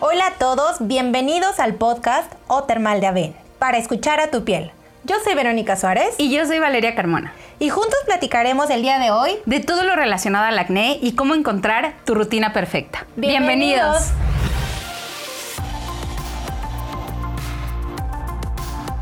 [0.00, 4.70] Hola a todos, bienvenidos al podcast O Termal de Aven, para escuchar a tu piel.
[5.04, 6.14] Yo soy Verónica Suárez.
[6.18, 7.32] Y yo soy Valeria Carmona.
[7.58, 11.34] Y juntos platicaremos el día de hoy de todo lo relacionado al acné y cómo
[11.34, 13.06] encontrar tu rutina perfecta.
[13.16, 14.08] Bienvenidos.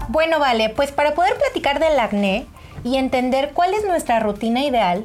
[0.06, 2.46] Bueno, vale, pues para poder platicar del acné
[2.84, 5.04] y entender cuál es nuestra rutina ideal,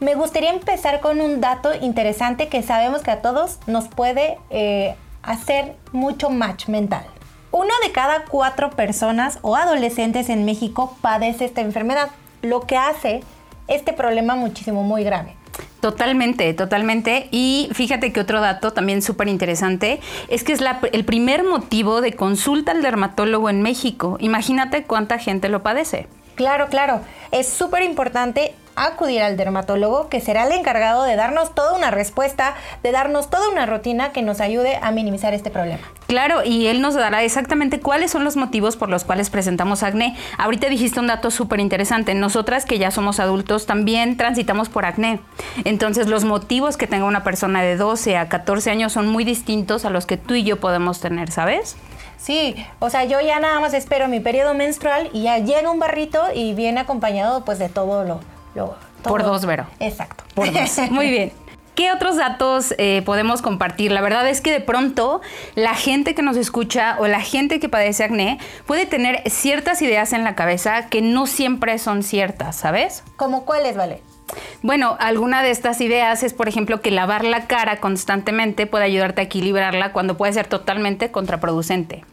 [0.00, 4.96] me gustaría empezar con un dato interesante que sabemos que a todos nos puede eh,
[5.22, 7.04] hacer mucho match mental.
[7.52, 12.10] Uno de cada cuatro personas o adolescentes en México padece esta enfermedad,
[12.42, 13.22] lo que hace
[13.66, 15.34] este problema muchísimo muy grave.
[15.80, 17.28] Totalmente, totalmente.
[17.30, 20.60] Y fíjate que otro dato también súper interesante es que es
[20.92, 24.16] el primer motivo de consulta al dermatólogo en México.
[24.20, 26.06] Imagínate cuánta gente lo padece.
[26.34, 27.00] Claro, claro.
[27.32, 28.54] Es súper importante
[28.86, 33.48] acudir al dermatólogo, que será el encargado de darnos toda una respuesta, de darnos toda
[33.48, 35.82] una rutina que nos ayude a minimizar este problema.
[36.06, 40.16] Claro, y él nos dará exactamente cuáles son los motivos por los cuales presentamos acné.
[40.38, 42.14] Ahorita dijiste un dato súper interesante.
[42.14, 45.20] Nosotras que ya somos adultos también transitamos por acné.
[45.64, 49.84] Entonces los motivos que tenga una persona de 12 a 14 años son muy distintos
[49.84, 51.76] a los que tú y yo podemos tener, ¿sabes?
[52.16, 55.78] Sí, o sea, yo ya nada más espero mi periodo menstrual y ya llega un
[55.78, 58.20] barrito y viene acompañado pues de todo lo,
[59.02, 59.66] por dos, Vero.
[59.78, 60.24] Exacto.
[60.34, 60.78] Por dos.
[60.90, 61.32] Muy bien.
[61.74, 63.90] ¿Qué otros datos eh, podemos compartir?
[63.90, 65.22] La verdad es que de pronto
[65.54, 70.12] la gente que nos escucha o la gente que padece acné puede tener ciertas ideas
[70.12, 73.02] en la cabeza que no siempre son ciertas, ¿sabes?
[73.16, 74.02] ¿Como cuáles, Vale?
[74.62, 79.22] Bueno, alguna de estas ideas es, por ejemplo, que lavar la cara constantemente puede ayudarte
[79.22, 82.04] a equilibrarla cuando puede ser totalmente contraproducente.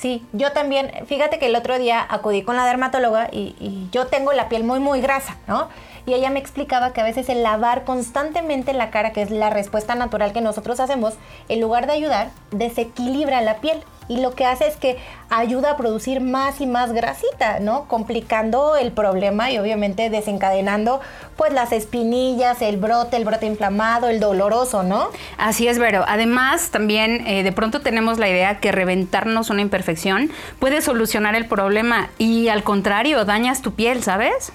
[0.00, 4.32] Sí, yo también, fíjate que el otro día acudí con la dermatóloga y, yo tengo
[4.32, 5.68] la piel muy, muy grasa, ¿no?
[6.06, 9.50] Y ella me explicaba que a veces el lavar constantemente la cara, que es la
[9.50, 11.18] respuesta natural que nosotros hacemos,
[11.50, 14.96] en lugar de ayudar, desequilibra la piel y lo que hace es que
[15.28, 17.86] ayuda a producir más y más grasita, ¿no?
[17.86, 21.00] Complicando el problema y obviamente desencadenando
[21.36, 25.10] pues las espinillas, el brote, el brote inflamado, el doloroso, ¿no?
[25.38, 26.04] Así es, Vero.
[26.08, 31.46] Además, también eh, de pronto tenemos la idea que reventarnos una imperfección puede solucionar el
[31.46, 34.52] problema y al contrario, dañas tu piel, ¿sabes?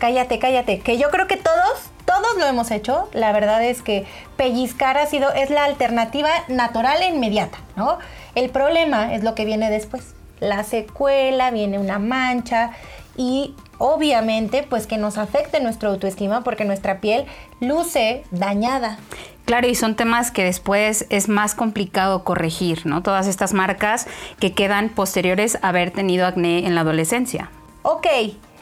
[0.00, 3.10] Cállate, cállate, que yo creo que todos todos lo hemos hecho.
[3.12, 4.06] La verdad es que
[4.38, 7.98] pellizcar ha sido, es la alternativa natural e inmediata, ¿no?
[8.34, 10.14] El problema es lo que viene después.
[10.40, 12.70] La secuela, viene una mancha
[13.14, 17.26] y obviamente pues que nos afecte nuestra autoestima porque nuestra piel
[17.60, 18.98] luce dañada.
[19.44, 23.02] Claro, y son temas que después es más complicado corregir, ¿no?
[23.02, 24.06] Todas estas marcas
[24.40, 27.50] que quedan posteriores a haber tenido acné en la adolescencia.
[27.82, 28.06] Ok,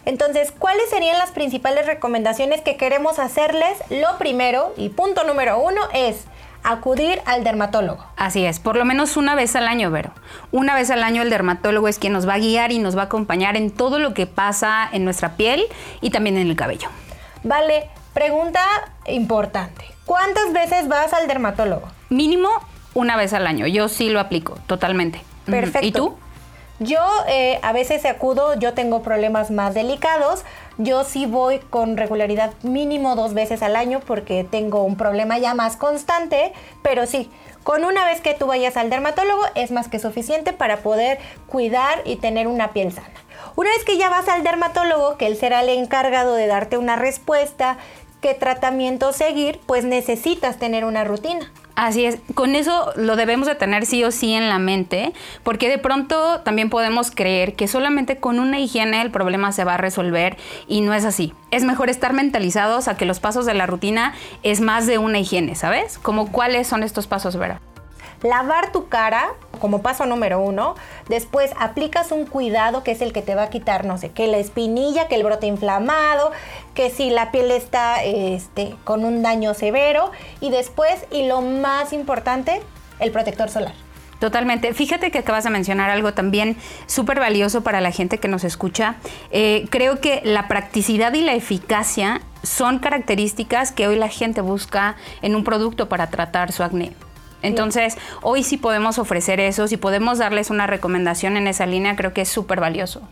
[0.07, 3.77] entonces, ¿cuáles serían las principales recomendaciones que queremos hacerles?
[3.91, 6.25] Lo primero y punto número uno es
[6.63, 8.05] acudir al dermatólogo.
[8.17, 10.13] Así es, por lo menos una vez al año, Vero.
[10.53, 13.03] Una vez al año el dermatólogo es quien nos va a guiar y nos va
[13.03, 15.65] a acompañar en todo lo que pasa en nuestra piel
[16.01, 16.89] y también en el cabello.
[17.43, 18.61] Vale, pregunta
[19.07, 19.85] importante.
[20.05, 21.89] ¿Cuántas veces vas al dermatólogo?
[22.11, 22.49] Mínimo
[22.95, 23.67] una vez al año.
[23.67, 25.21] Yo sí lo aplico, totalmente.
[25.47, 25.87] Perfecto.
[25.87, 26.17] ¿Y tú?
[26.79, 30.45] Yo eh, a veces acudo, yo tengo problemas más delicados,
[30.77, 35.55] yo sí voy con regularidad mínimo dos veces al año porque tengo un problema ya
[35.55, 37.31] más constante, pero sí,
[37.63, 42.03] con una vez que tú vayas al dermatólogo es más que suficiente para poder cuidar
[42.05, 43.09] y tener una piel sana.
[43.57, 46.97] Una vez que ya vas al dermatólogo, que él será el encargado de darte una
[46.97, 47.79] respuesta,
[48.21, 51.51] qué tratamiento seguir, pues necesitas tener una rutina.
[51.77, 55.69] Así es, con eso lo debemos de tener sí o sí en la mente, porque
[55.69, 59.77] de pronto también podemos creer que solamente con una higiene el problema se va a
[59.77, 61.35] resolver y no es así.
[61.51, 65.19] Es mejor estar mentalizados a que los pasos de la rutina es más de una
[65.19, 65.99] higiene, ¿sabes?
[65.99, 67.61] Como cuáles son estos pasos, Vera
[68.23, 70.75] lavar tu cara como paso número uno.
[71.09, 74.27] Después aplicas un cuidado que es el que te va a quitar, no sé, que
[74.27, 76.33] la espinilla, que el brote inflamado,
[76.77, 80.13] que si la piel está este, con un daño severo.
[80.41, 82.61] Y después, y lo más importante,
[83.01, 83.73] el protector solar.
[84.21, 84.73] Totalmente.
[84.73, 86.57] Fíjate que acabas de mencionar algo también
[86.87, 88.97] súper valioso para la gente que nos escucha.
[89.31, 94.97] Eh, creo que la practicidad y la eficacia son características que hoy la gente busca
[95.21, 96.93] en un producto para tratar su acné.
[97.43, 102.15] Entonces, hoy sí podemos ofrecer eso, si podemos darles una recomendación en esa línea, creo
[102.15, 103.03] que es súper valioso.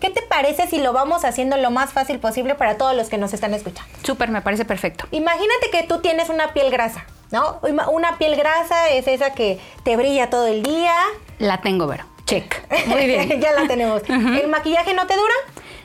[0.00, 3.16] ¿Qué te parece si lo vamos haciendo lo más fácil posible para todos los que
[3.16, 3.90] nos están escuchando?
[4.02, 5.06] Súper, me parece perfecto.
[5.10, 7.60] Imagínate que tú tienes una piel grasa, ¿no?
[7.90, 10.94] Una piel grasa es esa que te brilla todo el día.
[11.38, 12.04] La tengo, Vero.
[12.26, 12.86] Check.
[12.86, 13.40] Muy bien.
[13.40, 14.02] ya la tenemos.
[14.08, 15.34] ¿El maquillaje no te dura?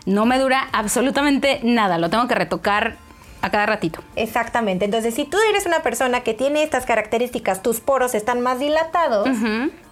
[0.06, 1.98] No me dura absolutamente nada.
[1.98, 2.98] Lo tengo que retocar
[3.42, 4.02] a cada ratito.
[4.16, 4.86] Exactamente.
[4.86, 9.30] Entonces, si tú eres una persona que tiene estas características, tus poros están más dilatados,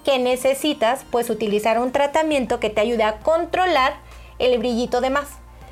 [0.04, 3.94] que necesitas, pues utilizar un tratamiento que te ayude a controlar
[4.40, 5.28] el brillito de más,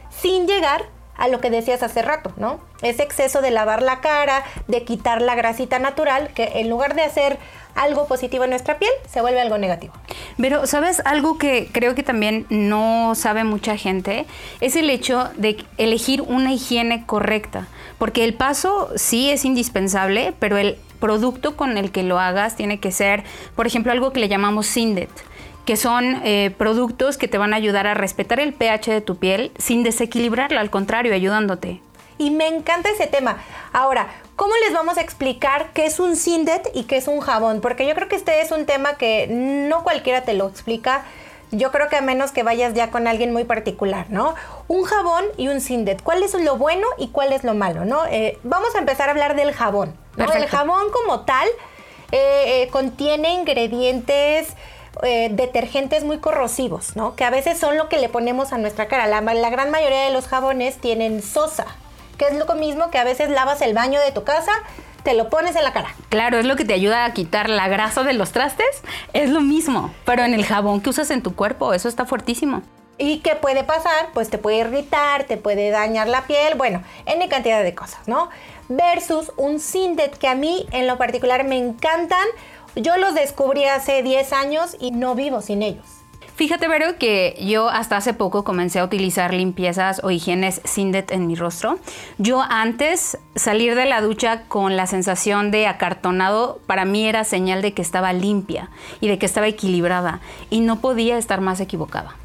[0.09, 0.83] sin llegar
[1.17, 2.59] a lo que decías hace rato, ¿no?
[2.81, 7.01] Ese exceso de lavar la cara, de quitar la grasita natural, que en lugar de
[7.01, 7.39] hacer
[7.77, 9.93] algo positivo en nuestra piel, se vuelve algo negativo.
[10.37, 11.01] Pero, ¿sabes?
[11.05, 14.25] Algo que creo que también no sabe mucha gente
[14.61, 17.67] es el hecho de elegir una higiene correcta.
[17.97, 22.79] Porque el paso sí es indispensable, pero el producto con el que lo hagas tiene
[22.79, 23.23] que ser,
[23.55, 25.09] por ejemplo, algo que le llamamos Sindet
[25.67, 29.17] que son eh, productos que te van a ayudar a respetar el pH de tu
[29.17, 31.81] piel sin desequilibrarla, al contrario, ayudándote.
[32.17, 33.39] Y me encanta ese tema.
[33.73, 37.59] Ahora, ¿cómo les vamos a explicar qué es un Sindet y qué es un jabón?
[37.59, 41.03] Porque yo creo que este es un tema que no cualquiera te lo explica.
[41.51, 44.35] Yo creo que a menos que vayas ya con alguien muy particular, ¿no?
[44.69, 46.01] Un jabón y un Sindet.
[46.01, 48.05] ¿Cuál es lo bueno y cuál es lo malo, no?
[48.05, 49.93] Eh, vamos a empezar a hablar del jabón.
[50.17, 51.49] El jabón como tal
[52.13, 54.55] eh, contiene ingredientes
[55.03, 57.15] eh, detergentes muy corrosivos, ¿no?
[57.15, 59.07] Que a veces son lo que le ponemos a nuestra cara.
[59.07, 61.65] La, la gran mayoría de los jabones tienen sosa,
[62.17, 64.51] que es lo mismo que a veces lavas el baño de tu casa,
[65.03, 65.95] te lo pones en la cara.
[66.09, 68.81] Claro, es lo que te ayuda a quitar la grasa de los trastes,
[69.13, 72.61] es lo mismo, pero en el jabón que usas en tu cuerpo, eso está fuertísimo.
[72.97, 74.09] ¿Y qué puede pasar?
[74.13, 78.29] Pues te puede irritar, te puede dañar la piel, bueno, en cantidad de cosas, ¿no?
[78.69, 82.27] Versus un Sindet que a mí en lo particular me encantan
[82.77, 85.85] yo los descubrí hace 10 años y no vivo sin ellos.
[86.35, 91.25] Fíjate, Vero, que yo hasta hace poco comencé a utilizar limpiezas o higienes Sindet en
[91.25, 91.79] mi rostro.
[92.19, 97.63] Yo antes salir de la ducha con la sensación de acartonado, para mí era señal
[97.63, 98.69] de que estaba limpia
[99.01, 100.21] y de que estaba equilibrada
[100.51, 102.15] y no podía estar más equivocada.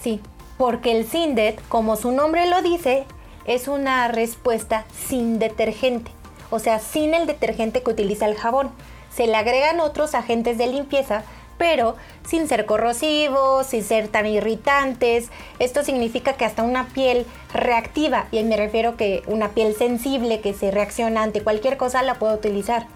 [0.00, 0.22] Sí,
[0.56, 3.04] porque el Sindet, como su nombre lo dice,
[3.44, 6.10] es una respuesta sin detergente,
[6.48, 8.70] o sea, sin el detergente que utiliza el jabón
[9.18, 11.24] se le agregan otros agentes de limpieza,
[11.58, 15.30] pero sin ser corrosivos, sin ser tan irritantes.
[15.58, 20.54] Esto significa que hasta una piel reactiva, y me refiero que una piel sensible que
[20.54, 22.86] se reacciona ante cualquier cosa la puedo utilizar.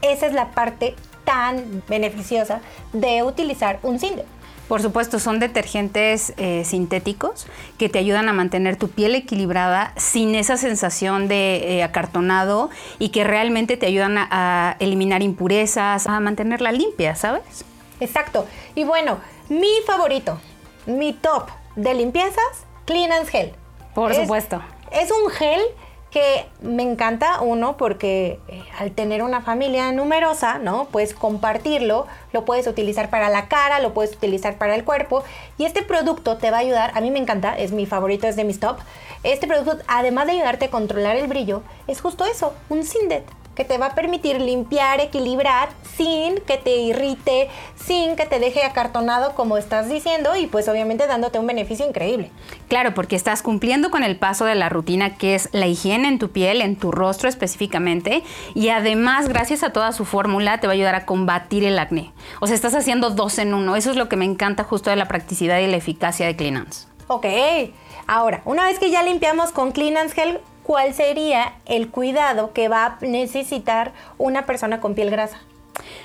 [0.00, 0.94] Esa es la parte
[1.26, 2.62] tan beneficiosa
[2.94, 4.24] de utilizar un Cinder.
[4.68, 7.46] Por supuesto, son detergentes eh, sintéticos
[7.78, 13.10] que te ayudan a mantener tu piel equilibrada sin esa sensación de eh, acartonado y
[13.10, 17.42] que realmente te ayudan a, eliminar impurezas, a mantenerla limpia, ¿sabes?
[18.00, 18.46] Exacto.
[18.74, 19.18] Y bueno,
[19.48, 20.40] mi favorito,
[20.86, 23.52] mi top de limpiezas, Clean and Gel.
[23.94, 24.60] Por supuesto.
[24.90, 25.60] Es un gel
[26.16, 30.86] que me encanta, uno, porque eh, al tener una familia numerosa, ¿no?
[30.86, 35.24] Puedes compartirlo, lo puedes utilizar para la cara, lo puedes utilizar para el cuerpo.
[35.58, 38.34] Y este producto te va a ayudar, a mí me encanta, es mi favorito, es
[38.34, 38.78] de mis top.
[39.24, 43.64] Este producto, además de ayudarte a controlar el brillo, es justo eso, un Sindet que
[43.64, 49.34] te va a permitir limpiar, equilibrar sin que te irrite, sin que te deje acartonado
[49.34, 52.30] como estás diciendo y pues obviamente dándote un beneficio increíble.
[52.68, 56.18] Claro, porque estás cumpliendo con el paso de la rutina que es la higiene en
[56.18, 58.22] tu piel, en tu rostro específicamente
[58.54, 62.12] y además gracias a toda su fórmula te va a ayudar a combatir el acné.
[62.40, 63.74] O sea, estás haciendo dos en uno.
[63.74, 66.86] Eso es lo que me encanta justo de la practicidad y la eficacia de Cleanance.
[67.08, 67.26] Ok,
[68.06, 72.84] ahora, una vez que ya limpiamos con Cleanance Gel, cuál sería el cuidado que va
[72.86, 75.38] a necesitar una persona con piel grasa.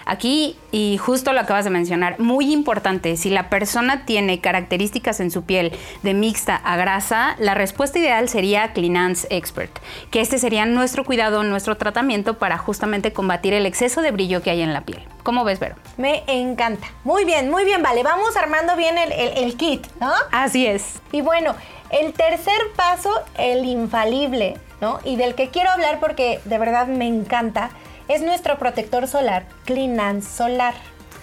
[0.05, 5.31] Aquí, y justo lo acabas de mencionar, muy importante, si la persona tiene características en
[5.31, 5.71] su piel
[6.03, 9.71] de mixta a grasa, la respuesta ideal sería Cleanance Expert,
[10.11, 14.51] que este sería nuestro cuidado, nuestro tratamiento para justamente combatir el exceso de brillo que
[14.51, 15.01] hay en la piel.
[15.23, 15.75] ¿Cómo ves, Vero?
[15.97, 16.87] Me encanta.
[17.03, 18.03] Muy bien, muy bien, vale.
[18.03, 20.11] Vamos armando bien el, el kit, ¿no?
[20.31, 20.99] Así es.
[21.11, 21.55] Y bueno,
[21.91, 24.99] el tercer paso, el infalible, ¿no?
[25.03, 27.71] Y del que quiero hablar porque de verdad me encanta,
[28.07, 30.73] es nuestro protector solar, Clean Solar.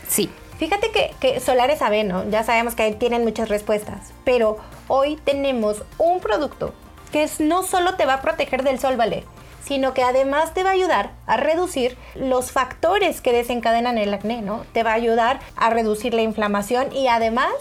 [0.06, 0.30] Sí.
[0.58, 2.28] Fíjate que, que Solar es AB, ¿no?
[2.30, 4.58] Ya sabemos que tienen muchas respuestas, pero
[4.88, 6.74] hoy tenemos un producto
[7.12, 9.24] que es, no solo te va a proteger del sol, ¿vale?
[9.68, 14.40] sino que además te va a ayudar a reducir los factores que desencadenan el acné,
[14.40, 14.64] ¿no?
[14.72, 17.52] Te va a ayudar a reducir la inflamación y además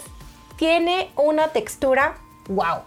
[0.56, 2.14] tiene una textura
[2.48, 2.80] wow.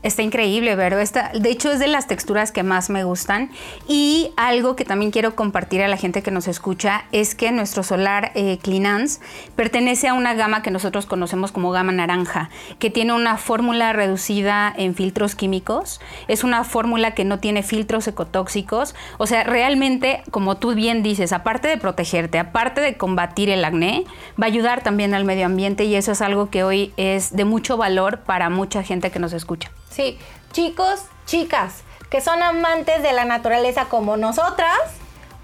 [0.00, 1.00] Está increíble, Vero.
[1.00, 3.50] Esta, de hecho, es de las texturas que más me gustan.
[3.88, 7.82] Y algo que también quiero compartir a la gente que nos escucha es que nuestro
[7.82, 9.20] solar eh, Cleanance
[9.56, 14.72] pertenece a una gama que nosotros conocemos como gama naranja, que tiene una fórmula reducida
[14.76, 16.00] en filtros químicos.
[16.28, 18.94] Es una fórmula que no tiene filtros ecotóxicos.
[19.18, 24.04] O sea, realmente, como tú bien dices, aparte de protegerte, aparte de combatir el acné,
[24.40, 27.44] va a ayudar también al medio ambiente y eso es algo que hoy es de
[27.44, 29.72] mucho valor para mucha gente que nos escucha.
[29.90, 30.18] Sí,
[30.52, 34.78] chicos, chicas, que son amantes de la naturaleza como nosotras,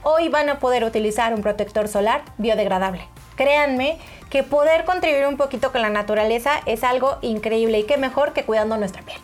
[0.03, 3.09] hoy van a poder utilizar un protector solar biodegradable.
[3.37, 3.99] Créanme
[4.31, 8.45] que poder contribuir un poquito con la naturaleza es algo increíble y qué mejor que
[8.45, 9.19] cuidando nuestra piel.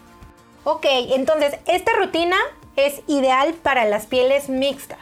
[0.65, 2.37] Ok, entonces esta rutina
[2.77, 4.99] es ideal para las pieles mixtas.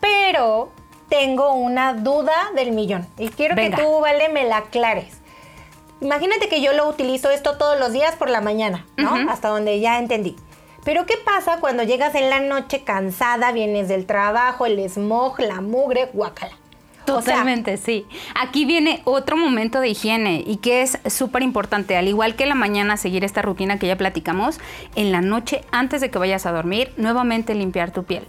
[0.00, 0.70] Pero
[1.08, 5.19] tengo una duda del millón y quiero que tú, Vale, me la aclares.
[6.00, 9.30] Imagínate que yo lo utilizo esto todos los días por la mañana, ¿no?
[9.30, 10.36] Hasta donde ya entendí.
[10.84, 15.60] Pero ¿qué pasa cuando llegas en la noche cansada, vienes del trabajo, el smog, la
[15.60, 16.56] mugre, guacala?
[17.04, 18.06] Totalmente, sí.
[18.34, 21.96] Aquí viene otro momento de higiene y que es súper importante.
[21.96, 24.60] Al igual que en la mañana seguir esta rutina que ya platicamos,
[24.94, 28.26] en la noche antes de que vayas a dormir, nuevamente limpiar tu piel.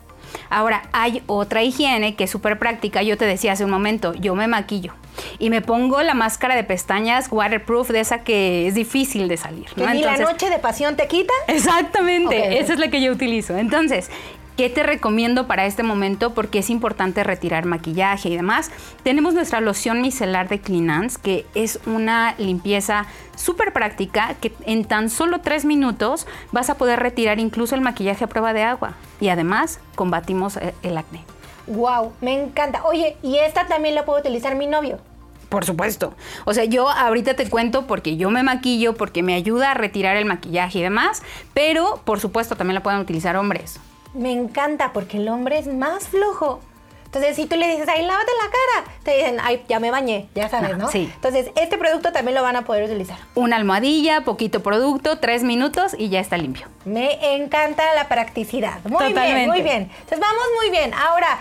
[0.50, 3.02] Ahora, hay otra higiene que es súper práctica.
[3.04, 4.94] Yo te decía hace un momento, yo me maquillo
[5.40, 9.68] y me pongo la máscara de pestañas waterproof de esa que es difícil de salir.
[9.76, 9.92] ¿no?
[9.94, 11.34] ni la noche de pasión te quita?
[11.48, 13.58] Exactamente, esa es la que yo utilizo.
[13.58, 14.10] Entonces,
[14.58, 16.34] ¿Qué te recomiendo para este momento?
[16.34, 18.70] Porque es importante retirar maquillaje y demás.
[19.02, 23.06] Tenemos nuestra loción micelar de Cleanance, que es una limpieza
[23.36, 28.26] súper práctica que en tan solo tres minutos vas a poder retirar incluso el maquillaje
[28.26, 28.94] a prueba de agua.
[29.22, 31.24] Y además combatimos eh, el acné.
[31.68, 32.84] Wow, me encanta.
[32.84, 35.00] Oye, ¿y esta también la puedo utilizar mi novio?
[35.48, 36.14] Por supuesto.
[36.44, 40.18] O sea, yo ahorita te cuento porque yo me maquillo, porque me ayuda a retirar
[40.18, 43.80] el maquillaje y demás, pero por supuesto también la pueden utilizar hombres
[44.14, 46.60] me encanta porque el hombre es más flojo.
[47.06, 50.30] Entonces, si tú le dices, ay, lávate la cara, te dicen, ay, ya me bañé,
[50.34, 50.88] ya sabes, ¿no?
[50.90, 51.12] Sí.
[51.14, 53.18] Entonces, este producto también lo van a poder utilizar.
[53.36, 56.68] Una almohadilla, poquito producto, tres minutos y ya está limpio.
[56.86, 58.82] Me encanta la practicidad.
[58.86, 59.92] Muy bien, muy bien.
[59.92, 60.94] Entonces, vamos muy bien.
[60.94, 61.40] Ahora,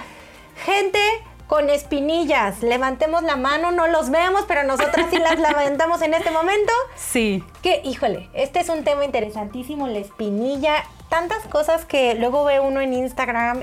[0.65, 0.99] gente
[1.47, 6.33] con espinillas, levantemos la mano, no los vemos, pero nosotras sí las levantamos en este
[6.33, 6.73] momento.
[6.97, 7.45] Sí.
[7.63, 12.81] Que, híjole, este es un tema interesantísimo, la espinilla tantas cosas que luego ve uno
[12.81, 13.61] en Instagram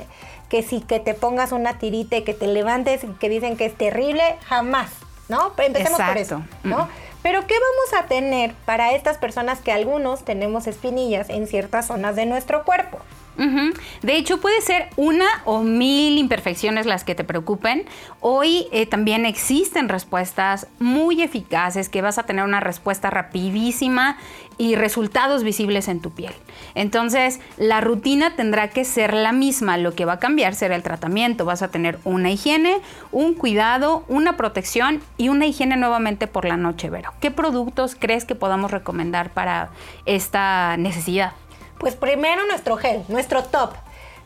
[0.50, 3.66] que si que te pongas una tirita y que te levantes y que dicen que
[3.66, 4.92] es terrible, jamás,
[5.28, 5.52] ¿no?
[5.58, 6.88] Empecemos por eso, ¿no?
[7.24, 12.16] Pero ¿qué vamos a tener para estas personas que algunos tenemos espinillas en ciertas zonas
[12.16, 13.00] de nuestro cuerpo?
[14.02, 17.86] De hecho, puede ser una o mil imperfecciones las que te preocupen.
[18.20, 24.18] Hoy eh, también existen respuestas muy eficaces que vas a tener una respuesta rapidísima
[24.58, 26.34] y resultados visibles en tu piel.
[26.76, 29.78] Entonces, la rutina tendrá que ser la misma.
[29.78, 31.46] Lo que va a cambiar será el tratamiento.
[31.46, 32.78] Vas a tener una higiene,
[33.12, 37.14] un cuidado, una protección y una higiene nuevamente por la noche, Vero.
[37.20, 39.70] ¿Qué productos crees que podamos recomendar para
[40.06, 41.34] esta necesidad?
[41.80, 43.74] Pues primero nuestro gel, nuestro top.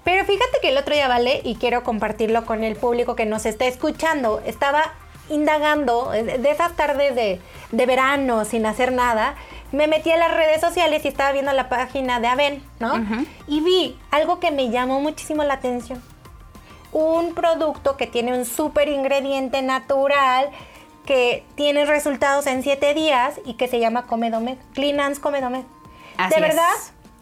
[0.03, 1.41] Pero fíjate que el otro día, ¿vale?
[1.43, 4.41] Y quiero compartirlo con el público que nos está escuchando.
[4.45, 4.93] Estaba
[5.29, 7.39] indagando eh, de esas tardes de,
[7.71, 9.35] verano sin hacer nada.
[9.71, 12.93] Me metí a las redes sociales y estaba viendo la página de Aven, ¿no?
[13.47, 16.01] Y vi algo que me llamó muchísimo la atención.
[16.91, 20.49] Un producto que tiene un súper ingrediente natural
[21.05, 25.63] que tiene resultados en 7 días y que se llama Comedomed, Cleanance Comedomed.
[26.29, 26.73] de verdad,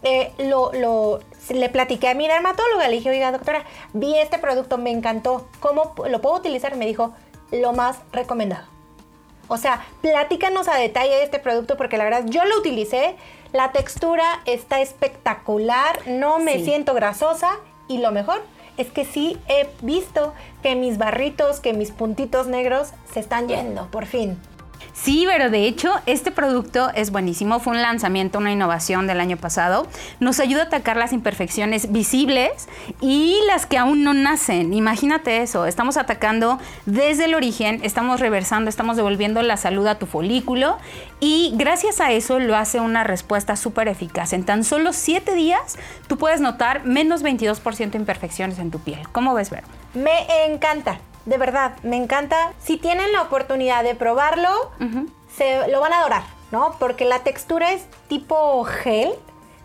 [0.02, 4.76] eh, lo, lo, le platiqué a mi dermatóloga, le dije, oiga doctora, vi este producto,
[4.76, 6.76] me encantó, ¿cómo lo puedo utilizar?
[6.76, 7.14] Me dijo,
[7.52, 8.66] lo más recomendado.
[9.50, 13.16] O sea, platícanos a detalle de este producto porque la verdad yo lo utilicé,
[13.52, 18.40] la textura está espectacular, no me siento grasosa y lo mejor
[18.76, 23.88] es que sí he visto que mis barritos, que mis puntitos negros se están yendo,
[23.90, 24.38] por fin.
[24.92, 29.36] Sí, pero de hecho este producto es buenísimo, fue un lanzamiento, una innovación del año
[29.36, 29.86] pasado.
[30.20, 32.68] Nos ayuda a atacar las imperfecciones visibles
[33.00, 34.74] y las que aún no nacen.
[34.74, 40.06] Imagínate eso, estamos atacando desde el origen, estamos reversando, estamos devolviendo la salud a tu
[40.06, 40.78] folículo
[41.18, 44.32] y gracias a eso lo hace una respuesta súper eficaz.
[44.32, 49.00] En tan solo 7 días tú puedes notar menos 22% de imperfecciones en tu piel.
[49.12, 49.66] ¿Cómo ves, Vero?
[49.94, 52.52] Me encanta de verdad, me encanta.
[52.62, 54.70] Si tienen la oportunidad de probarlo,
[55.36, 56.76] se lo van a adorar, ¿no?
[56.78, 59.14] Porque la textura es tipo gel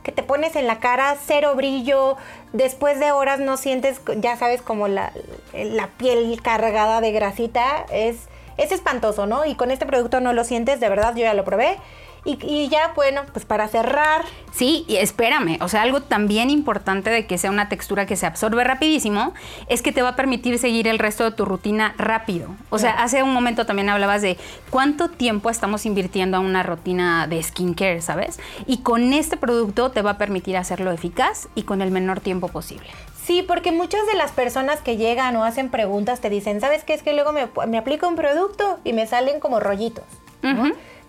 [0.03, 2.15] que te pones en la cara, cero brillo,
[2.53, 5.11] después de horas no sientes, ya sabes, como la,
[5.53, 8.17] la piel cargada de grasita, es,
[8.57, 9.45] es espantoso, ¿no?
[9.45, 11.77] Y con este producto no lo sientes, de verdad, yo ya lo probé
[12.25, 14.23] y, ya, bueno, pues para cerrar.
[14.51, 18.25] Sí, y espérame, o sea, algo también importante de que sea una textura que se
[18.25, 19.33] absorbe rapidísimo
[19.67, 22.49] es que te va a permitir seguir el resto de tu rutina rápido.
[22.69, 24.37] O sea, hace un momento también hablabas de
[24.69, 28.39] cuánto tiempo estamos invirtiendo a una rutina de skincare, ¿sabes?
[28.65, 32.47] Y con este producto te va a permitir hacerlo eficaz y con el menor tiempo
[32.47, 32.87] posible.
[33.25, 36.93] Sí, porque muchas de las personas que llegan o hacen preguntas te dicen, ¿sabes qué?
[36.93, 40.05] Es que luego me, me aplico un producto y me salen como rollitos.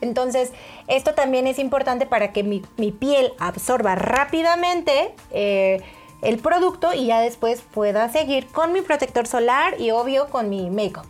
[0.01, 0.53] Entonces,
[0.89, 2.61] esto también es importante para que mi,
[2.93, 5.83] piel absorba rápidamente eh,
[6.23, 10.71] el producto y ya después pueda seguir con mi protector solar y obvio con mi
[10.71, 11.07] make-up.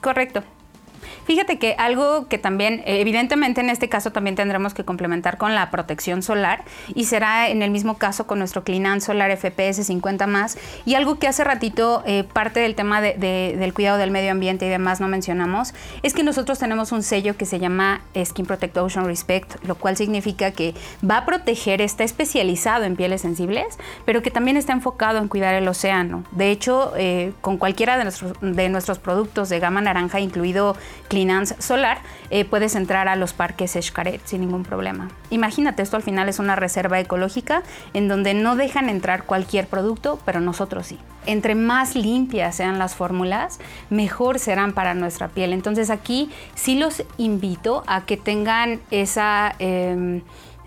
[0.00, 0.42] correcto.
[1.24, 5.54] Fíjate que algo que también, eh, evidentemente en este caso también tendremos que complementar con
[5.54, 6.64] la protección solar
[6.94, 11.18] y será en el mismo caso con nuestro Clinan Solar FPS 50 más y algo
[11.18, 15.08] que hace ratito eh, parte del tema del cuidado del medio ambiente y demás no
[15.08, 19.74] mencionamos es que nosotros tenemos un sello que se llama Skin Protect Ocean Respect, lo
[19.74, 20.74] cual significa que
[21.08, 25.54] va a proteger, está especializado en pieles sensibles, pero que también está enfocado en cuidar
[25.54, 26.24] el océano.
[26.32, 30.76] De hecho, eh, con cualquiera de nuestros, de nuestros productos de gama naranja, incluido
[31.12, 31.98] Cleanance Solar,
[32.30, 35.10] eh, puedes entrar a los parques Xcaret sin ningún problema.
[35.28, 40.18] Imagínate, esto al final es una reserva ecológica en donde no dejan entrar cualquier producto,
[40.24, 40.98] pero nosotros sí.
[41.26, 43.58] Entre más limpias sean las fórmulas,
[43.90, 45.52] mejor serán para nuestra piel.
[45.52, 49.54] Entonces aquí sí los invito a que tengan esa...
[49.58, 50.22] Em,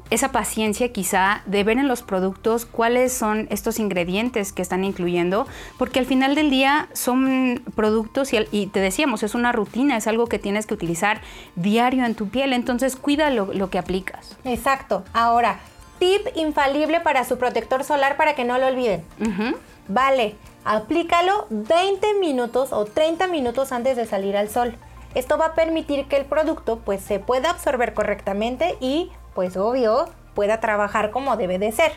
[0.09, 5.47] esa paciencia quizá de ver en los productos cuáles son estos ingredientes que están incluyendo,
[5.77, 10.27] porque al final del día son productos y, te decíamos, es una rutina, es algo
[10.27, 11.21] que tienes que utilizar
[11.55, 14.37] diario en tu piel, entonces cuida lo, que aplicas.
[14.43, 15.03] Exacto.
[15.11, 15.59] Ahora,
[15.97, 19.03] tip infalible para su protector solar para que no lo olviden.
[19.87, 20.35] Vale,
[20.65, 24.75] aplícalo 20 minutos o 30 minutos antes de salir al sol.
[25.15, 30.09] Esto va a permitir que el producto pues se pueda absorber correctamente y pues obvio,
[30.33, 31.91] pueda trabajar como debe de ser.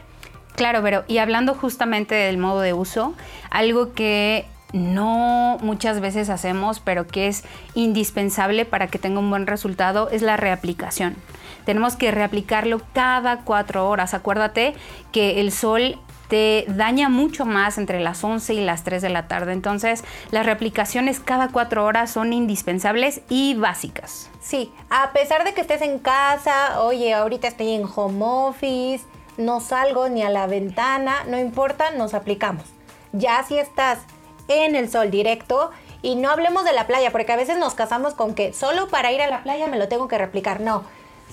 [0.56, 3.14] Claro, pero y hablando justamente del modo de uso,
[3.48, 9.46] algo que no muchas veces hacemos, pero que es indispensable para que tenga un buen
[9.46, 11.16] resultado, es la reaplicación.
[11.64, 14.14] Tenemos que reaplicarlo cada cuatro horas.
[14.14, 14.74] Acuérdate
[15.12, 19.28] que el sol te daña mucho más entre las 11 y las 3 de la
[19.28, 19.52] tarde.
[19.52, 24.30] Entonces, las reaplicaciones cada cuatro horas son indispensables y básicas.
[24.40, 29.04] Sí, a pesar de que estés en casa, oye, ahorita estoy en home office,
[29.36, 32.64] no salgo ni a la ventana, no importa, nos aplicamos.
[33.12, 34.00] Ya si estás
[34.48, 35.70] en el sol directo,
[36.02, 39.12] y no hablemos de la playa, porque a veces nos casamos con que solo para
[39.12, 40.60] ir a la playa me lo tengo que replicar.
[40.60, 40.84] No,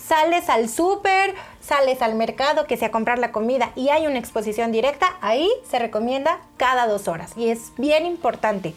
[0.08, 4.72] sales al súper, sales al mercado, que sea comprar la comida y hay una exposición
[4.72, 8.74] directa, ahí se recomienda cada dos horas y es bien importante.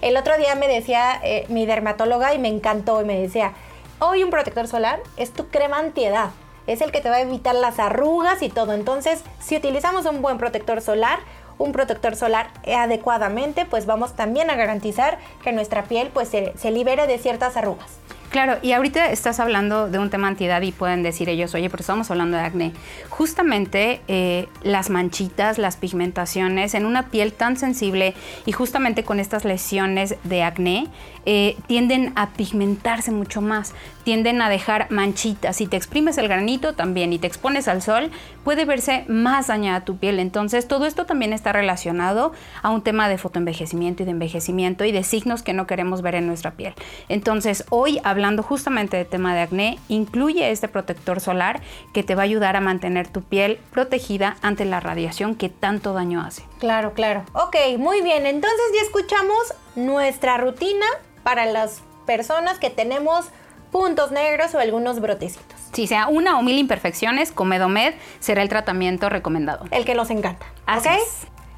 [0.00, 3.52] El otro día me decía eh, mi dermatóloga y me encantó y me decía,
[4.00, 6.30] hoy un protector solar es tu crema antiedad,
[6.66, 8.72] es el que te va a evitar las arrugas y todo.
[8.72, 11.20] Entonces, si utilizamos un buen protector solar,
[11.56, 17.06] un protector solar adecuadamente, pues vamos también a garantizar que nuestra piel pues se libere
[17.06, 18.03] de ciertas arrugas.
[18.34, 21.82] Claro, y ahorita estás hablando de un tema antiedad y pueden decir ellos, oye, pero
[21.82, 22.72] estamos hablando de acné.
[23.08, 28.12] Justamente eh, las manchitas, las pigmentaciones en una piel tan sensible
[28.44, 30.88] y justamente con estas lesiones de acné,
[31.26, 35.56] eh, tienden a pigmentarse mucho más, tienden a dejar manchitas.
[35.56, 38.10] Si te exprimes el granito también y te expones al sol,
[38.42, 40.18] puede verse más dañada tu piel.
[40.18, 44.92] Entonces, todo esto también está relacionado a un tema de fotoenvejecimiento y de envejecimiento y
[44.92, 46.74] de signos que no queremos ver en nuestra piel.
[47.08, 51.60] Entonces, hoy hablando justamente de tema de acné, incluye este protector solar
[51.92, 55.92] que te va a ayudar a mantener tu piel protegida ante la radiación que tanto
[55.92, 56.42] daño hace.
[56.58, 57.24] Claro, claro.
[57.34, 58.24] Ok, muy bien.
[58.24, 60.86] Entonces ya escuchamos nuestra rutina
[61.22, 63.26] para las personas que tenemos
[63.70, 65.58] puntos negros o algunos brotecitos.
[65.74, 69.66] Si sea una o mil imperfecciones, Comedomed será el tratamiento recomendado.
[69.70, 70.46] El que nos encanta.
[70.64, 70.88] Así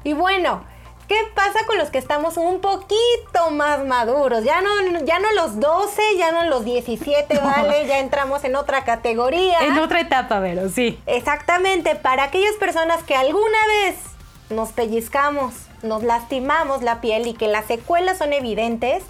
[0.03, 0.63] Y bueno,
[1.07, 4.43] ¿qué pasa con los que estamos un poquito más maduros?
[4.43, 4.69] Ya no,
[5.05, 7.87] ya no los 12, ya no los 17, ¿vale?
[7.87, 9.59] Ya entramos en otra categoría.
[9.61, 10.99] En otra etapa, pero sí.
[11.05, 13.95] Exactamente, para aquellas personas que alguna vez
[14.49, 19.03] nos pellizcamos, nos lastimamos la piel y que las secuelas son evidentes,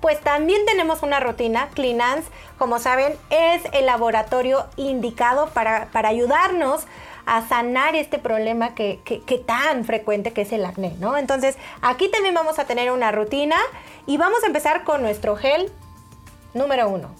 [0.00, 1.68] pues también tenemos una rutina.
[1.72, 6.84] Cleanance, como saben, es el laboratorio indicado para, ayudarnos
[7.26, 9.00] a sanar este problema que,
[9.46, 11.16] tan frecuente que es el acné, ¿no?
[11.16, 13.56] Entonces, aquí también vamos a tener una rutina
[14.06, 15.70] y vamos a empezar con nuestro gel
[16.52, 17.10] número uno,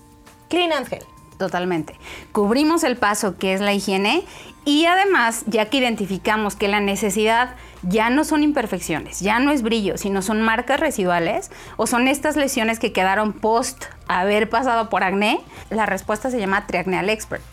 [0.48, 1.04] Cleanance Gel.
[1.38, 1.98] Totalmente.
[2.32, 4.24] Cubrimos el paso que es la higiene
[4.64, 9.62] y además, ya que identificamos que la necesidad ya no son imperfecciones, ya no es
[9.62, 15.02] brillo, sino son marcas residuales o son estas lesiones que quedaron post haber pasado por
[15.02, 15.40] acné,
[15.70, 17.44] la respuesta se llama Triacneal Expert.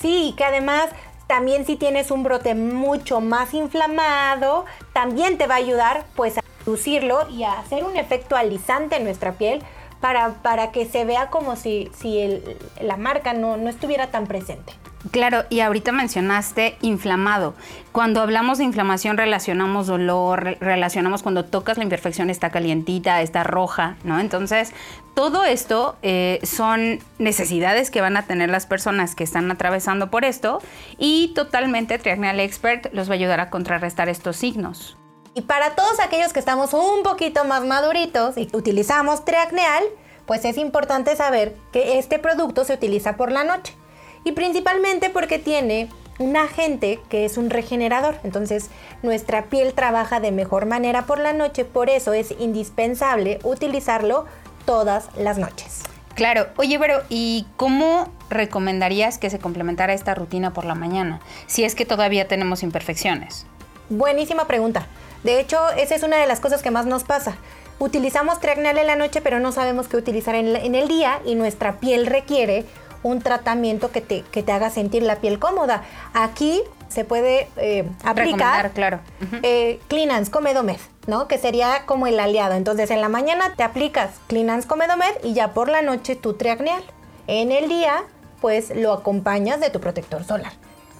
[0.00, 0.90] Sí, que además
[1.28, 6.40] también si tienes un brote mucho más inflamado, también te va a ayudar pues a
[6.60, 9.62] reducirlo y a hacer un efecto alisante en nuestra piel
[10.00, 12.42] para, para que se vea como si, si
[12.80, 14.72] la marca no, no estuviera tan presente.
[15.12, 17.54] Claro, y ahorita mencionaste inflamado.
[17.92, 23.96] Cuando hablamos de inflamación relacionamos dolor, relacionamos cuando tocas la imperfección está calientita, está roja,
[24.02, 24.18] ¿no?
[24.18, 24.72] Entonces,
[25.14, 30.24] todo esto eh, son necesidades que van a tener las personas que están atravesando por
[30.24, 30.60] esto
[30.98, 34.96] y totalmente Triacneal Expert los va a ayudar a contrarrestar estos signos.
[35.34, 39.84] Y para todos aquellos que estamos un poquito más maduritos y utilizamos Triacneal,
[40.26, 43.77] pues es importante saber que este producto se utiliza por la noche
[44.24, 48.16] y principalmente porque tiene un agente que es un regenerador.
[48.24, 48.70] Entonces
[49.02, 54.26] nuestra piel trabaja de mejor manera por la noche, por eso es indispensable utilizarlo
[54.64, 55.82] todas las noches.
[56.14, 61.20] Claro, oye, pero ¿y cómo recomendarías que se complementara esta rutina por la mañana?
[61.46, 63.46] Si es que todavía tenemos imperfecciones.
[63.88, 64.86] Buenísima pregunta.
[65.22, 67.36] De hecho, esa es una de las cosas que más nos pasa.
[67.78, 71.36] Utilizamos Triacnal en la noche, pero no sabemos qué utilizar en, en el día y
[71.36, 72.66] nuestra piel requiere
[73.02, 75.82] un tratamiento que te, que te haga sentir la piel cómoda.
[76.14, 79.00] Aquí se puede eh, aplicar claro.
[79.42, 81.28] Eh, Cleanance Comedomed, ¿no?
[81.28, 82.54] Que sería como el aliado.
[82.54, 86.82] Entonces en la mañana te aplicas Cleanance Comedomed y ya por la noche tu triacneal.
[87.26, 88.04] En el día,
[88.40, 90.52] pues lo acompañas de tu protector solar.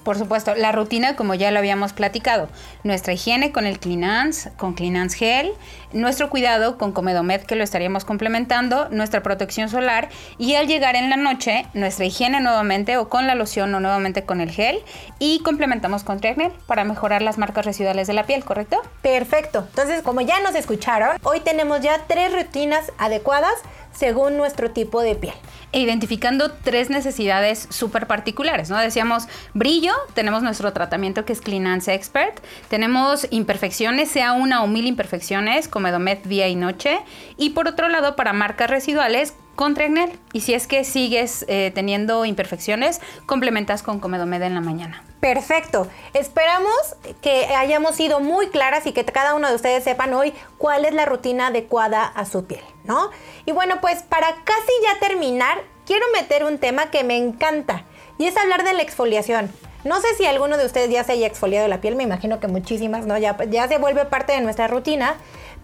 [0.03, 2.49] Por supuesto, la rutina como ya lo habíamos platicado,
[2.83, 5.51] nuestra higiene con el Cleanance, con Cleanance Gel,
[5.91, 11.09] nuestro cuidado con Comedomed que lo estaríamos complementando, nuestra protección solar y al llegar en
[11.09, 14.79] la noche, nuestra higiene nuevamente o con la loción o nuevamente con el gel
[15.19, 18.81] y complementamos con Triacnel para mejorar las marcas residuales de la piel, ¿correcto?
[19.01, 19.65] Perfecto.
[19.69, 23.53] Entonces, como ya nos escucharon, hoy tenemos ya tres rutinas adecuadas
[23.91, 25.33] según nuestro tipo de piel
[25.71, 28.77] e identificando tres necesidades súper particulares, ¿no?
[28.77, 34.85] Decíamos brillo, tenemos nuestro tratamiento que es Cleanance Expert, tenemos imperfecciones, sea una o mil
[34.85, 36.99] imperfecciones, como Edomed día y noche,
[37.37, 40.17] y por otro lado, para marcas residuales, con Triacnel.
[40.31, 45.03] Y si es que sigues eh, teniendo imperfecciones, complementas con Comedomed en la mañana.
[45.19, 45.85] Perfecto.
[46.13, 50.85] Esperamos que hayamos sido muy claras y que cada uno de ustedes sepan hoy cuál
[50.85, 53.09] es la rutina adecuada a su piel, ¿no?
[53.45, 55.58] Y bueno, pues para casi ya terminar,
[55.89, 57.83] quiero meter un tema que me encanta
[58.19, 59.51] y es hablar de la exfoliación.
[59.83, 62.47] No sé si alguno de ustedes ya se haya exfoliado la piel, me imagino que
[62.47, 63.17] muchísimas, ¿no?
[63.17, 65.15] Ya, ya se vuelve parte de nuestra rutina.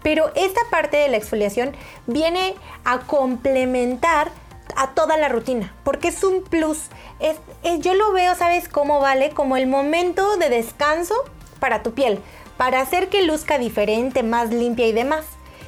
[0.02, 1.76] Pero esta parte de la exfoliación
[2.08, 4.32] viene a complementar
[4.74, 6.86] a toda la rutina, porque es un plus.
[7.20, 7.36] Es,
[7.78, 9.30] yo lo veo, ¿sabes cómo vale?
[9.30, 11.14] Como el momento de descanso
[11.60, 12.18] para tu piel,
[12.56, 15.24] para hacer que luzca diferente, más limpia y demás.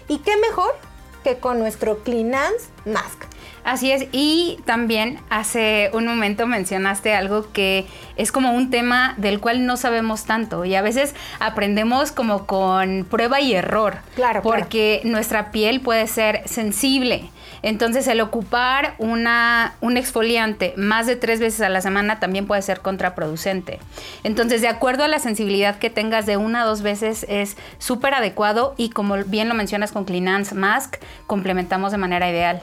[0.08, 0.74] ¿Y qué mejor
[1.22, 3.38] que con nuestro Cleanance Mask?
[3.68, 7.85] Así es, y también hace un momento mencionaste algo que
[8.16, 13.07] es como un tema del cual no sabemos tanto y a veces aprendemos como con
[13.11, 13.98] prueba y error.
[14.14, 14.40] Claro.
[14.40, 17.28] Porque nuestra piel puede ser sensible.
[17.61, 22.62] Entonces el ocupar una, un exfoliante más de tres veces a la semana también puede
[22.62, 23.81] ser contraproducente.
[24.24, 28.14] Entonces de acuerdo a la sensibilidad que tengas de una o dos veces es súper
[28.14, 32.62] adecuado y como bien lo mencionas con Cleanance Mask, complementamos de manera ideal.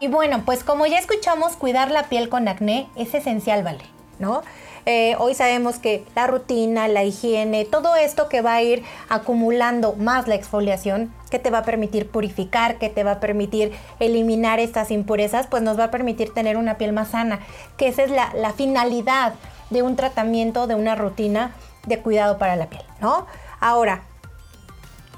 [0.00, 3.84] Y bueno, pues como ya escuchamos, cuidar la piel con acné es esencial, ¿vale?
[4.18, 4.42] ¿No?
[4.86, 9.92] Eh, hoy sabemos que la rutina, la higiene, todo esto que va a ir acumulando
[9.92, 14.58] más la exfoliación, que te va a permitir purificar, que te va a permitir eliminar
[14.58, 17.40] estas impurezas, pues nos va a permitir tener una piel más sana,
[17.76, 19.34] que esa es la, la finalidad
[19.68, 21.54] de un tratamiento, de una rutina
[21.86, 23.26] de cuidado para la piel, ¿no?
[23.60, 24.02] Ahora,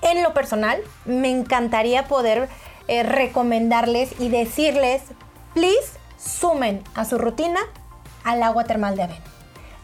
[0.02, 2.48] en lo personal, me encantaría poder
[2.88, 5.02] eh, recomendarles y decirles,
[5.54, 7.60] please, sumen a su rutina
[8.24, 9.24] al agua termal de avena.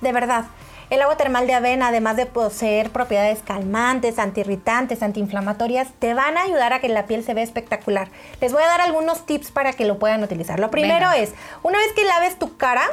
[0.00, 0.44] De verdad,
[0.90, 6.44] el agua termal de avena, además de poseer propiedades calmantes, antiirritantes, antiinflamatorias, te van a
[6.44, 8.08] ayudar a que la piel se vea espectacular.
[8.40, 10.58] Les voy a dar algunos tips para que lo puedan utilizar.
[10.58, 12.84] Lo primero es, una vez que laves tu cara,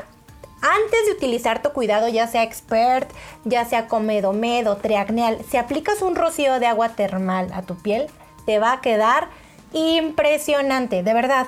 [0.62, 3.10] antes de utilizar tu cuidado, ya sea expert,
[3.46, 8.08] ya sea comedomed o triacneal, si aplicas un rocío de agua termal a tu piel,
[8.46, 9.30] te va a quedar
[9.74, 11.48] impresionante, de verdad.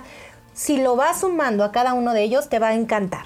[0.53, 3.25] Si lo vas sumando a cada uno de ellos, te va a encantar.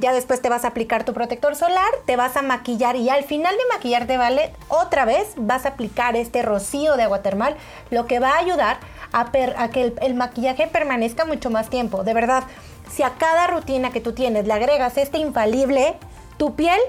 [0.00, 3.24] Ya después te vas a aplicar tu protector solar, te vas a maquillar y al
[3.24, 4.52] final de maquillarte, ¿vale?
[4.68, 7.56] Otra vez vas a aplicar este rocío de agua termal,
[7.90, 8.78] lo que va a ayudar
[9.12, 12.04] a, que el, el maquillaje permanezca mucho más tiempo.
[12.04, 12.44] De verdad,
[12.88, 15.96] si a cada rutina que tú tienes le agregas este infalible,
[16.36, 16.80] tu piel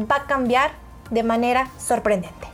[0.00, 0.70] va a cambiar
[1.10, 2.51] de manera sorprendente.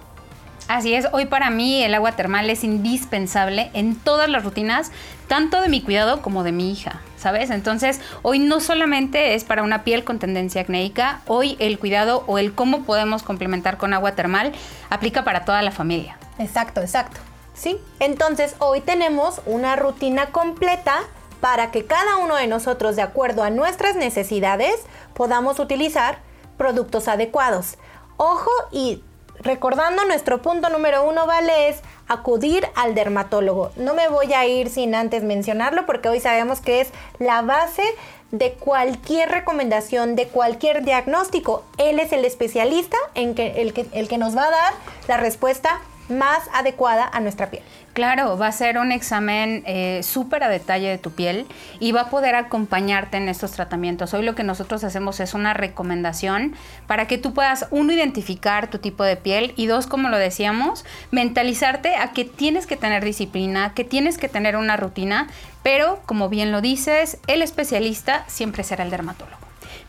[0.68, 4.92] Así es, hoy para mí el agua termal es indispensable en todas las rutinas,
[5.26, 7.48] tanto de mi cuidado como de mi hija, ¿sabes?
[7.48, 12.36] Entonces, hoy no solamente es para una piel con tendencia acnéica, hoy el cuidado o
[12.36, 14.52] el cómo podemos complementar con agua termal
[14.90, 16.18] aplica para toda la familia.
[16.38, 17.18] Exacto, exacto.
[17.54, 20.98] Sí, entonces hoy tenemos una rutina completa
[21.40, 24.74] para que cada uno de nosotros, de acuerdo a nuestras necesidades,
[25.14, 26.18] podamos utilizar
[26.58, 27.78] productos adecuados.
[28.18, 29.02] Ojo y
[29.48, 31.70] recordando nuestro punto número uno, ¿vale?
[31.70, 33.70] Es acudir al dermatólogo.
[33.76, 37.82] No me voy a ir sin antes mencionarlo porque hoy sabemos que es la base
[38.30, 41.64] de cualquier recomendación, de cualquier diagnóstico.
[41.78, 44.74] Él es el especialista en que, el, que, el que nos va a dar
[45.08, 45.80] la respuesta
[46.10, 47.62] más adecuada a nuestra piel.
[47.98, 51.46] Claro, va a ser un examen eh, súper a detalle de tu piel
[51.80, 54.14] y va a poder acompañarte en estos tratamientos.
[54.14, 56.54] Hoy lo que nosotros hacemos es una recomendación
[56.86, 60.84] para que tú puedas, uno, identificar tu tipo de piel y dos, como lo decíamos,
[61.10, 65.26] mentalizarte a que tienes que tener disciplina, que tienes que tener una rutina,
[65.64, 69.40] pero como bien lo dices, el especialista siempre será el dermatólogo.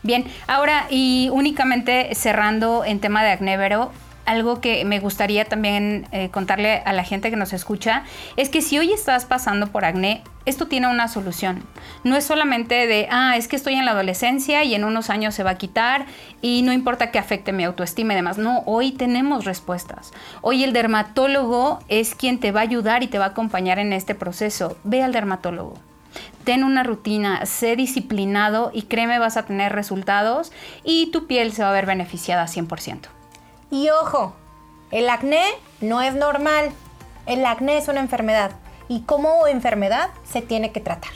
[0.02, 3.56] Bien, ahora y únicamente cerrando en tema de acné,
[4.30, 8.04] algo que me gustaría también eh, contarle a la gente que nos escucha
[8.36, 11.64] es que si hoy estás pasando por acné, esto tiene una solución.
[12.04, 15.34] No es solamente de, ah, es que estoy en la adolescencia y en unos años
[15.34, 16.06] se va a quitar
[16.40, 18.38] y no importa que afecte mi autoestima y demás.
[18.38, 20.12] No, hoy tenemos respuestas.
[20.42, 23.92] Hoy el dermatólogo es quien te va a ayudar y te va a acompañar en
[23.92, 24.78] este proceso.
[24.84, 25.74] Ve al dermatólogo.
[26.44, 30.52] Ten una rutina, sé disciplinado y créeme vas a tener resultados
[30.84, 33.19] y tu piel se va a ver beneficiada 100%.
[33.70, 34.34] Y ojo,
[34.90, 35.44] el acné
[35.80, 36.72] no es normal.
[37.26, 38.52] El acné es una enfermedad
[38.88, 41.12] y como enfermedad se tiene que tratar.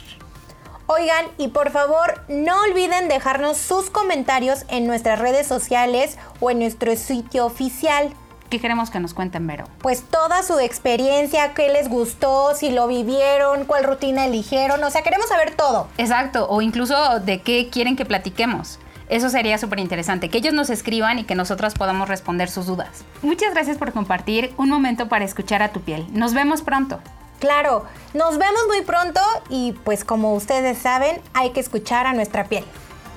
[0.87, 6.59] Oigan, y por favor no olviden dejarnos sus comentarios en nuestras redes sociales o en
[6.59, 8.13] nuestro sitio oficial.
[8.49, 9.65] ¿Qué queremos que nos cuenten, Vero?
[9.79, 15.01] Pues toda su experiencia, qué les gustó, si lo vivieron, cuál rutina eligieron, o sea,
[15.01, 15.87] queremos saber todo.
[15.97, 18.79] Exacto, o incluso de qué quieren que platiquemos.
[19.09, 23.05] Eso sería súper interesante, que ellos nos escriban y que nosotras podamos responder sus dudas.
[23.21, 26.05] Muchas gracias por compartir un momento para escuchar a tu piel.
[26.11, 26.99] Nos vemos pronto.
[27.39, 32.45] Claro, nos vemos muy pronto y pues como ustedes saben, hay que escuchar a nuestra
[32.45, 32.63] piel.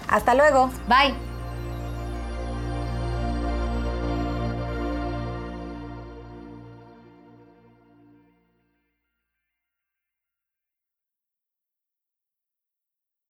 [0.08, 0.70] Hasta luego.
[0.88, 1.27] Bye.